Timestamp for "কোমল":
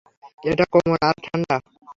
0.73-0.99